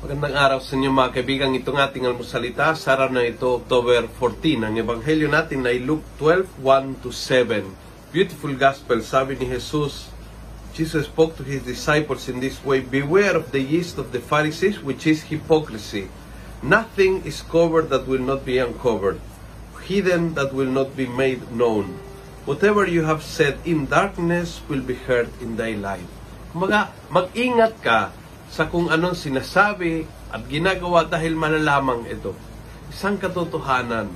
Magandang 0.00 0.32
araw 0.32 0.64
sa 0.64 0.80
inyo 0.80 0.96
mga 0.96 1.12
kaibigan. 1.12 1.52
Itong 1.52 1.76
ating 1.76 2.08
almusalita 2.08 2.72
sa 2.72 2.96
araw 2.96 3.12
na 3.12 3.20
ito, 3.20 3.60
October 3.60 4.08
14. 4.08 4.64
Ang 4.64 4.80
ebanghelyo 4.80 5.28
natin 5.28 5.60
ay 5.68 5.76
Luke 5.76 6.00
12, 6.16 6.56
1 6.56 7.04
to 7.04 7.12
7. 7.12 7.68
Beautiful 8.08 8.56
gospel. 8.56 9.04
Sabi 9.04 9.36
ni 9.36 9.52
Jesus, 9.52 10.08
Jesus 10.72 11.04
spoke 11.04 11.36
to 11.36 11.44
His 11.44 11.60
disciples 11.68 12.32
in 12.32 12.40
this 12.40 12.64
way, 12.64 12.80
Beware 12.80 13.36
of 13.36 13.52
the 13.52 13.60
yeast 13.60 14.00
of 14.00 14.08
the 14.16 14.24
Pharisees, 14.24 14.80
which 14.80 15.04
is 15.04 15.28
hypocrisy. 15.28 16.08
Nothing 16.64 17.20
is 17.28 17.44
covered 17.44 17.92
that 17.92 18.08
will 18.08 18.24
not 18.24 18.48
be 18.48 18.56
uncovered, 18.56 19.20
hidden 19.84 20.32
that 20.32 20.56
will 20.56 20.72
not 20.72 20.96
be 20.96 21.12
made 21.12 21.52
known. 21.52 22.00
Whatever 22.48 22.88
you 22.88 23.04
have 23.04 23.20
said 23.20 23.60
in 23.68 23.84
darkness 23.84 24.64
will 24.64 24.80
be 24.80 24.96
heard 24.96 25.28
in 25.44 25.60
daylight. 25.60 26.08
Mga, 26.56 26.88
mag-ingat 27.12 27.76
ka 27.84 28.16
sa 28.50 28.66
kung 28.66 28.90
anong 28.90 29.14
sinasabi 29.14 30.02
at 30.34 30.42
ginagawa 30.50 31.06
dahil 31.06 31.38
malalamang 31.38 32.02
ito. 32.10 32.34
Isang 32.90 33.14
katotohanan. 33.22 34.10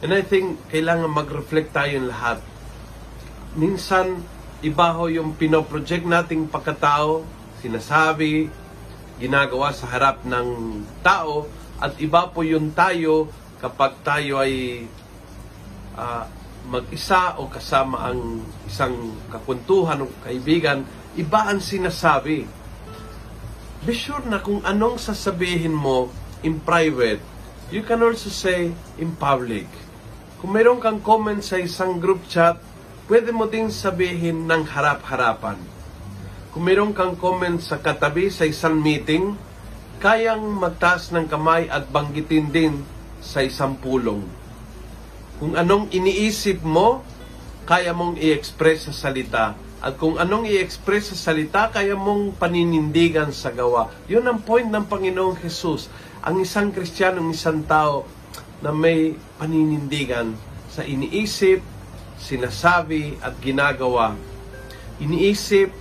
And 0.00 0.10
I 0.14 0.22
think 0.22 0.62
kailangan 0.70 1.10
mag-reflect 1.10 1.74
tayong 1.74 2.06
lahat. 2.06 2.38
Minsan, 3.58 4.22
iba 4.62 4.94
ho 4.94 5.10
yung 5.10 5.34
pinoproject 5.34 6.06
nating 6.06 6.46
pagkatao, 6.46 7.26
sinasabi, 7.58 8.46
ginagawa 9.18 9.74
sa 9.74 9.90
harap 9.90 10.22
ng 10.22 10.48
tao, 11.02 11.50
at 11.82 11.98
iba 11.98 12.30
po 12.30 12.46
yung 12.46 12.70
tayo 12.70 13.26
kapag 13.58 13.98
tayo 14.06 14.38
ay 14.40 14.86
uh, 15.98 16.24
mag-isa 16.70 17.36
o 17.42 17.50
kasama 17.50 18.06
ang 18.06 18.46
isang 18.70 19.18
kakuntuhan 19.28 20.06
o 20.06 20.08
kaibigan, 20.22 20.86
iba 21.18 21.50
ang 21.50 21.58
sinasabi 21.58 22.59
be 23.80 23.96
sure 23.96 24.20
na 24.28 24.44
kung 24.44 24.60
anong 24.60 25.00
sasabihin 25.00 25.72
mo 25.72 26.12
in 26.44 26.60
private, 26.60 27.20
you 27.72 27.80
can 27.80 28.04
also 28.04 28.28
say 28.28 28.76
in 29.00 29.16
public. 29.16 29.64
Kung 30.36 30.52
meron 30.52 30.84
kang 30.84 31.00
comment 31.00 31.40
sa 31.40 31.56
isang 31.56 31.96
group 31.96 32.20
chat, 32.28 32.60
pwede 33.08 33.32
mo 33.32 33.48
din 33.48 33.72
sabihin 33.72 34.44
ng 34.44 34.68
harap-harapan. 34.68 35.56
Kung 36.52 36.64
meron 36.68 36.92
kang 36.92 37.16
comment 37.16 37.56
sa 37.56 37.80
katabi 37.80 38.28
sa 38.28 38.44
isang 38.44 38.76
meeting, 38.76 39.36
kayang 40.00 40.44
magtaas 40.60 41.08
ng 41.12 41.24
kamay 41.28 41.68
at 41.68 41.88
banggitin 41.88 42.52
din 42.52 42.74
sa 43.24 43.40
isang 43.40 43.76
pulong. 43.80 44.24
Kung 45.40 45.56
anong 45.56 45.88
iniisip 45.88 46.60
mo, 46.60 47.00
kaya 47.64 47.96
mong 47.96 48.20
i-express 48.20 48.92
sa 48.92 49.08
salita 49.08 49.56
at 49.80 49.96
kung 49.96 50.20
anong 50.20 50.44
i-express 50.44 51.16
sa 51.16 51.32
salita, 51.32 51.72
kaya 51.72 51.96
mong 51.96 52.36
paninindigan 52.36 53.32
sa 53.32 53.48
gawa. 53.48 53.88
Yun 54.12 54.28
ang 54.28 54.44
point 54.44 54.68
ng 54.68 54.84
Panginoong 54.84 55.40
Jesus. 55.40 55.88
Ang 56.20 56.44
isang 56.44 56.68
Kristiyano, 56.68 57.24
ang 57.24 57.32
isang 57.32 57.64
tao 57.64 58.04
na 58.60 58.76
may 58.76 59.16
paninindigan 59.40 60.36
sa 60.68 60.84
iniisip, 60.84 61.64
sinasabi 62.20 63.16
at 63.24 63.40
ginagawa. 63.40 64.20
Iniisip 65.00 65.72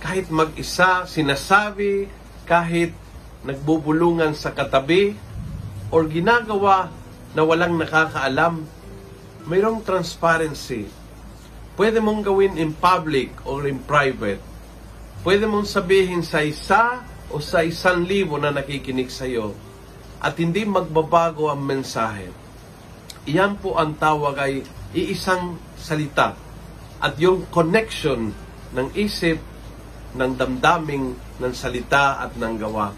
kahit 0.00 0.32
mag-isa, 0.32 1.04
sinasabi 1.04 2.08
kahit 2.48 2.96
nagbubulungan 3.44 4.32
sa 4.32 4.56
katabi, 4.56 5.12
or 5.92 6.08
ginagawa 6.08 6.88
na 7.36 7.44
walang 7.44 7.76
nakakaalam, 7.76 8.64
mayroong 9.44 9.84
transparency 9.84 10.88
Pwede 11.78 12.02
mong 12.02 12.26
gawin 12.26 12.58
in 12.58 12.74
public 12.74 13.30
or 13.46 13.62
in 13.70 13.78
private. 13.86 14.42
Pwede 15.22 15.46
mong 15.46 15.62
sabihin 15.62 16.26
sa 16.26 16.42
isa 16.42 17.06
o 17.30 17.38
sa 17.38 17.62
isang 17.62 18.02
libo 18.02 18.34
na 18.34 18.50
nakikinig 18.50 19.14
sa 19.14 19.30
iyo 19.30 19.54
at 20.18 20.34
hindi 20.42 20.66
magbabago 20.66 21.46
ang 21.46 21.62
mensahe. 21.62 22.34
Iyan 23.30 23.62
po 23.62 23.78
ang 23.78 23.94
tawag 23.94 24.34
ay 24.42 24.66
iisang 24.90 25.54
salita 25.78 26.34
at 26.98 27.14
yung 27.22 27.46
connection 27.46 28.34
ng 28.74 28.88
isip, 28.98 29.38
ng 30.18 30.34
damdaming, 30.34 31.14
ng 31.14 31.52
salita 31.54 32.26
at 32.26 32.34
ng 32.34 32.58
gawa. 32.58 32.90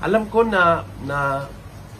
Alam 0.00 0.32
ko 0.32 0.48
na, 0.48 0.80
na 1.04 1.44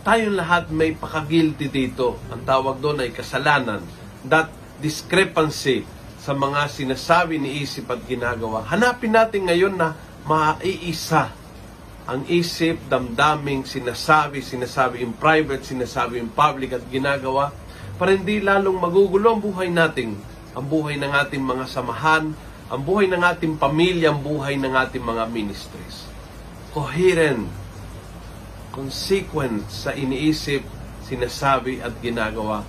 tayong 0.09 0.41
lahat 0.41 0.73
may 0.73 0.97
pakagilty 0.97 1.69
dito. 1.69 2.17
Ang 2.33 2.49
tawag 2.49 2.81
doon 2.81 3.05
ay 3.05 3.13
kasalanan. 3.13 3.85
That 4.25 4.49
discrepancy 4.81 5.98
sa 6.29 6.37
mga 6.37 6.69
sinasabi 6.69 7.41
ni 7.41 7.65
isip 7.65 7.89
at 7.89 8.05
ginagawa. 8.05 8.61
Hanapin 8.69 9.17
natin 9.17 9.49
ngayon 9.49 9.81
na 9.81 9.97
maiisa 10.29 11.33
ang 12.05 12.21
isip, 12.29 12.77
damdaming, 12.85 13.65
sinasabi, 13.65 14.45
sinasabi 14.45 15.01
in 15.01 15.17
private, 15.17 15.65
sinasabi 15.65 16.21
in 16.21 16.29
public 16.29 16.77
at 16.77 16.85
ginagawa 16.93 17.49
para 17.97 18.13
hindi 18.13 18.45
lalong 18.45 18.77
magugulo 18.77 19.33
ang 19.33 19.41
buhay 19.41 19.73
natin, 19.73 20.21
ang 20.53 20.69
buhay 20.69 21.01
ng 21.01 21.09
ating 21.09 21.41
mga 21.41 21.65
samahan, 21.65 22.37
ang 22.69 22.81
buhay 22.85 23.09
ng 23.09 23.25
ating 23.25 23.57
pamilya, 23.57 24.13
ang 24.13 24.21
buhay 24.21 24.61
ng 24.61 24.73
ating 24.85 25.01
mga 25.01 25.33
ministries. 25.33 26.13
Coherent, 26.77 27.49
consequent 28.69 29.65
sa 29.73 29.97
iniisip, 29.97 30.61
sinasabi 31.09 31.81
at 31.81 31.97
ginagawa. 32.05 32.69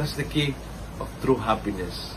That's 0.00 0.16
the 0.16 0.24
key 0.24 0.56
of 0.96 1.12
true 1.20 1.36
happiness. 1.44 2.16